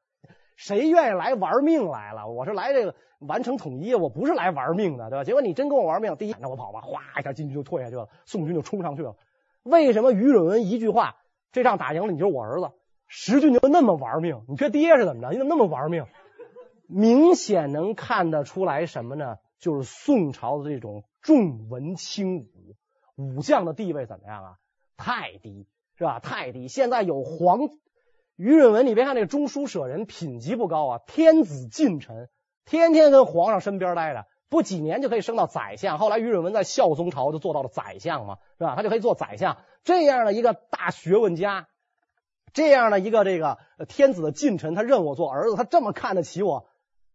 [0.62, 2.28] 谁愿意来玩命来了？
[2.28, 5.24] 我是来这个完成统一，我不是来玩命的，对吧？
[5.24, 9.16] 结果你真跟我玩命，第一，那我跑吧，哗一下，金军就退下去了，宋军就冲上去了。
[9.64, 11.16] 为什么于允文一句话，
[11.50, 12.70] 这仗打赢了，你就是我儿子？
[13.08, 15.30] 石俊就那么玩命，你这爹是怎么着？
[15.32, 16.06] 你怎么那么玩命？
[16.86, 19.38] 明显能看得出来什么呢？
[19.58, 22.76] 就是宋朝的这种重文轻武，
[23.16, 24.54] 武将的地位怎么样啊？
[24.96, 25.66] 太低，
[25.98, 26.20] 是吧？
[26.20, 26.68] 太低。
[26.68, 27.58] 现在有皇。
[28.36, 32.28] 于允文，你别看那个中书舍人品级不高啊，天子近臣，
[32.64, 35.98] 天天跟皇上身边待着，不几年就可以升到宰相。
[35.98, 38.74] 后来于允文在孝宗朝就做到了宰相嘛，是吧？
[38.74, 39.58] 他就可以做宰相。
[39.84, 41.68] 这样的一个大学问家，
[42.52, 46.68] 这样的一个这个天子的近臣，他认我做儿子，他这么看得起我，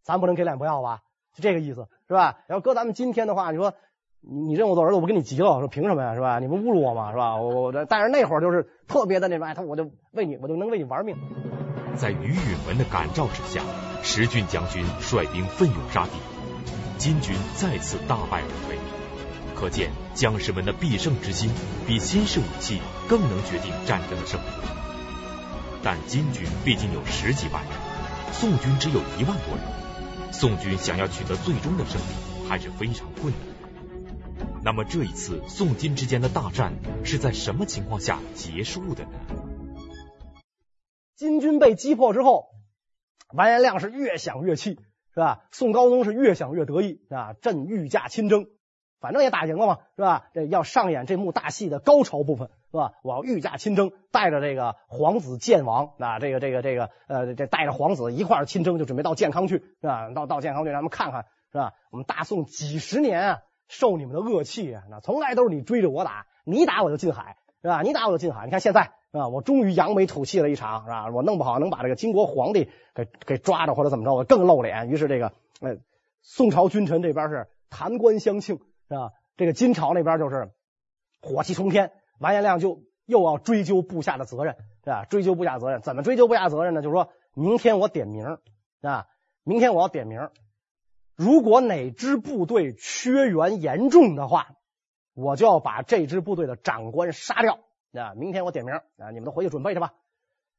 [0.04, 1.02] 咱不能给脸不要吧？
[1.34, 2.40] 就这个意思，是吧？
[2.48, 3.74] 要搁咱们今天的话，你说。
[4.22, 6.40] 你你认我做儿子，我跟你急了，说凭什么呀，是吧？
[6.40, 7.38] 你们侮辱我嘛，是吧？
[7.38, 11.16] 我我，但是那会儿就是特别的那种，哎，他我就为你，我就能为你玩命。
[11.96, 13.62] 在于允文的感召之下，
[14.04, 16.12] 石俊将军率兵奋勇杀敌，
[16.98, 18.78] 金军再次大败而退。
[19.56, 21.50] 可见将士们的必胜之心，
[21.88, 24.68] 比新式武器更能决定战争的胜负。
[25.82, 27.72] 但金军毕竟有十几万人，
[28.34, 33.57] 宋军只有一万多人，宋军想要取得最终的胜利，还是非常困难。
[34.64, 36.74] 那么这一次宋金之间的大战
[37.04, 39.12] 是在什么情况下结束的呢？
[41.16, 42.50] 金军被击破之后，
[43.34, 44.80] 完颜亮是越想越气，
[45.14, 45.46] 是吧？
[45.52, 47.34] 宋高宗是越想越得意啊！
[47.42, 48.46] 朕御驾亲征，
[49.00, 50.30] 反正也打赢了嘛，是吧？
[50.34, 52.94] 这要上演这幕大戏的高潮部分，是吧？
[53.02, 60.12] 我要御驾亲征，带着这个皇子建王啊，这个这个这个呃，这带着皇子一块儿亲征，就准备到建康去，是吧？
[60.12, 61.74] 到到建康去，咱们看看，是吧？
[61.90, 63.40] 我们大宋几十年啊！
[63.68, 64.84] 受你们的恶气啊！
[64.90, 67.82] 那从来都是你追着我打，你打我就进海，是吧？
[67.82, 68.46] 你打我就进海。
[68.46, 71.10] 你看现在啊，我终于扬眉吐气了一场，是吧？
[71.12, 74.90] 我弄不好能把这个金国皇帝给给抓着，或者怎么着，我更露脸。
[74.90, 75.78] 于是这个呃，
[76.22, 79.12] 宋朝君臣这边是弹冠相庆，是吧？
[79.36, 80.52] 这个金朝那边就是
[81.22, 85.06] 火气冲天，完颜亮就又要追究部下的责任，是吧？
[85.06, 86.82] 追究部下责任，怎么追究部下责任呢？
[86.82, 88.38] 就是说明天我点名，
[88.82, 89.08] 啊，
[89.44, 90.30] 明天我要点名。
[91.18, 94.50] 如果哪支部队缺员严重的话，
[95.16, 97.60] 我就要把这支部队的长官杀掉。
[97.94, 99.94] 啊，明天我点名啊，你们都回去准备去吧。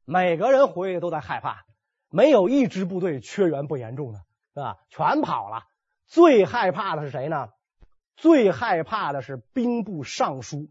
[0.04, 1.64] 每个人回去都在害怕，
[2.10, 4.18] 没有一支部队缺员不严重的，
[4.52, 4.78] 是吧？
[4.90, 5.62] 全跑了。
[6.06, 7.50] 最害怕的是谁呢？
[8.16, 10.70] 最害怕的是兵部尚书，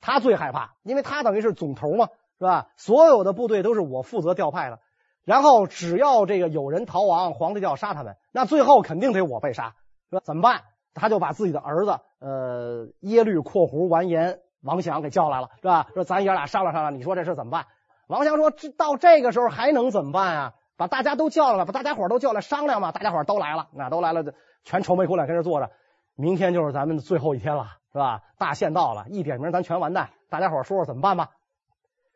[0.00, 2.08] 他最害怕，因为他等于是总头嘛，
[2.38, 2.68] 是吧？
[2.78, 4.80] 所有的部队都是我负责调派的。
[5.26, 9.74] 然后只要这个有人逃亡，皇帝就要杀他们，那最后肯定得我被杀，
[10.08, 10.22] 是吧？
[10.24, 10.62] 怎么办？
[10.94, 15.88] 他就把自己的儿子，呃，耶律括弧完颜王祥给叫来了，是吧？
[15.92, 17.66] 说咱爷俩商量商量，你说这事怎么办？
[18.06, 20.52] 王祥说，这到这个时候还能怎么办啊？
[20.76, 22.92] 把大家都叫来，把大家伙都叫来商量嘛。
[22.92, 24.22] 大家伙都来了，那都来了，
[24.62, 25.70] 全愁眉苦脸跟这坐着。
[26.14, 28.22] 明天就是咱们的最后一天了，是吧？
[28.38, 30.10] 大限到了，一点名咱全完蛋。
[30.30, 31.30] 大家伙说说怎么办吧？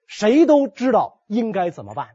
[0.06, 2.11] 谁都知道应该怎么办。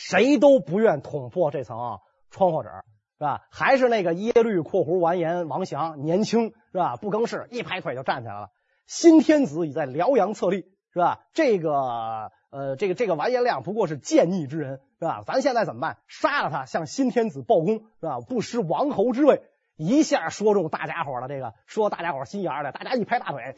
[0.00, 2.70] 谁都不愿捅破这层窗户纸，
[3.18, 3.42] 是吧？
[3.50, 6.96] 还是那个耶律（括弧完颜）王祥年轻，是吧？
[6.96, 8.48] 不更事，一拍腿就站起来了。
[8.86, 11.26] 新天子已在辽阳册立，是吧？
[11.34, 15.22] 这个呃，这个这个完颜亮不过是见逆之人，是吧？
[15.26, 15.98] 咱现在怎么办？
[16.08, 18.20] 杀了他，向新天子报功，是吧？
[18.20, 19.42] 不失王侯之位。
[19.76, 23.54] 一下说中大家伙了，这个说大家伙心眼里，大家一拍大腿，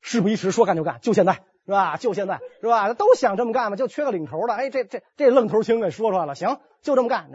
[0.00, 1.96] 事不宜迟，说干就干，就现在，是吧？
[1.96, 2.92] 就现在，是吧？
[2.94, 4.54] 都想这么干嘛，就缺个领头的。
[4.54, 7.30] 哎，这这这愣头青给说出来了，行，就这么干。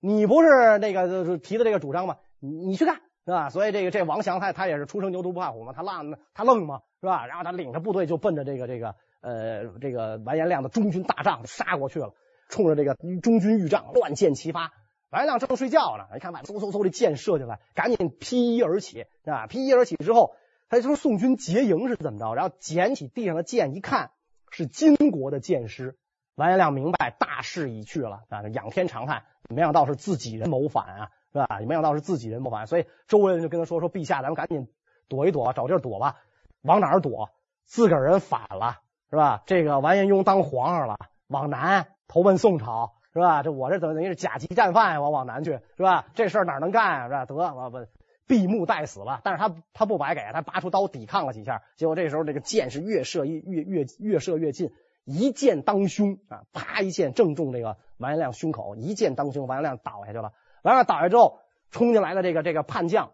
[0.00, 2.16] 你不是那个提的这个主张吗？
[2.40, 3.50] 你你去干，是吧？
[3.50, 7.26] 所以这个这王祥他他也是初生牛犊不怕虎嘛，他愣他愣嘛，是吧？
[7.26, 12.12] 然后他领着部队就奔着这个这个呃这个完颜亮的中军大帐杀过去了，
[12.48, 14.72] 冲着这个中军御帐乱箭齐发。
[15.10, 20.34] 完颜亮正睡觉呢，一看把嗖嗖嗖的箭射进来，赶紧披衣而起，啊，披衣而起之后，
[20.68, 22.34] 他就说宋军结营是怎么着？
[22.34, 24.10] 然后捡起地上的剑一看，
[24.50, 25.96] 是金国的剑师。
[26.34, 31.46] 完颜亮明白大势已去了啊，仰天长叹，没想到是自己人谋反啊，是吧？
[31.60, 34.68] 没想到是自己人谋反，所以周围人就跟他说：“说陛下，咱们赶紧
[35.08, 36.16] 躲一躲，找地儿躲吧。
[36.62, 37.30] 往哪儿躲？
[37.64, 39.42] 自个儿人反了，是吧？
[39.46, 40.96] 这个完颜雍当皇上了，
[41.28, 43.44] 往南投奔宋朝。”是吧？
[43.44, 46.06] 这我这等于是甲级战犯呀，我往南去是吧？
[46.14, 47.04] 这事儿哪能干啊？
[47.06, 47.26] 是吧？
[47.26, 47.78] 得我不
[48.26, 49.20] 闭目待死了。
[49.24, 54.72] 但是他他不白给，他拔出刀抵抗了几下，结果这时候这个箭是越射越越越越射越近，
[55.04, 56.44] 一箭当胸啊！
[56.52, 60.32] 啪一箭正中这个完颜亮胸口，一箭当胸，完颜亮倒下去了。
[60.62, 61.38] 完了倒下之后，
[61.70, 63.12] 冲进来的这个这个叛将，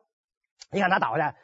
[0.70, 1.36] 你看他倒下去，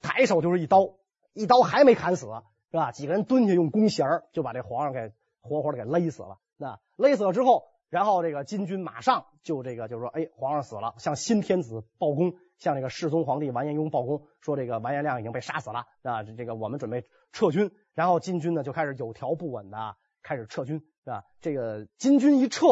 [0.00, 0.94] 抬手就是一刀，
[1.32, 2.26] 一刀还没砍死
[2.70, 2.92] 是吧？
[2.92, 6.38] 几个人蹲下用弓弦就把这皇上给活活的给勒死了。
[6.56, 7.73] 那勒死了之后。
[7.94, 17.70] 然后这个金军马上就这个就是说，哎，皇上死了，向新天子报功，向这个世宗皇帝完颜雍报功，说这个完颜亮已经被杀死了啊，这个我们准备撤军。
[17.94, 21.24] 然后金军呢就开始有条不紊的开始撤军，是吧？
[21.40, 22.66] 这个金军一撤，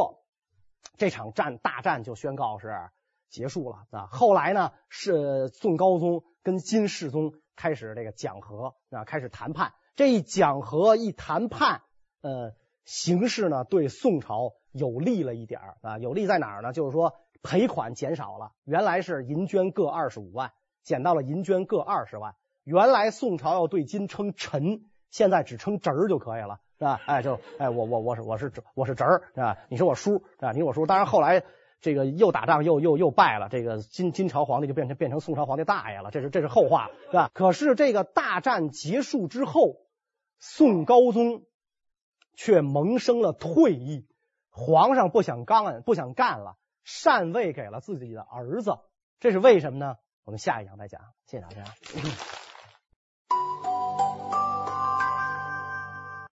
[0.97, 2.91] 这场战大战就宣告是
[3.31, 4.09] 结束了啊。
[4.11, 9.73] 后来呢是宋高宗跟金世宗开始这个讲和啊，开始谈判。
[9.95, 11.83] 这一讲和一谈判，
[12.23, 14.55] 呃，形势呢对宋朝。
[14.73, 16.73] 有利了一点儿啊，有利在哪儿呢？
[16.73, 20.53] 就是说赔款减少了，原来是银绢各二十五万，
[20.83, 22.35] 减到了银绢各二十万。
[22.65, 27.01] 原来宋朝要对金称臣，现在只称侄儿就可以了，是吧？
[27.07, 29.59] 哎，就哎，我我我是我是我是侄儿，是吧？
[29.69, 30.53] 你是我叔，是吧？
[30.53, 30.87] 你是我叔。
[30.87, 31.43] 当然后来
[31.81, 37.31] 这个又打仗又又又败了，这个金金朝皇帝就变成变成宋朝皇帝大爷了，这是这是后话，是吧？
[37.35, 39.79] 可是这个大战结束之后，
[40.39, 41.43] 宋高宗
[42.37, 44.07] 却萌生了退意。
[44.53, 48.79] 皇上不想干，不想干了，禅位给了自己的儿子，
[49.19, 49.97] 这是为什么呢？
[50.25, 51.01] 我们下一讲再讲。
[51.27, 51.65] 谢谢大家。